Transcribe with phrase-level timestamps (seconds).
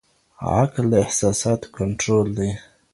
[0.55, 2.51] عقل د احساساتو کنټرول دی.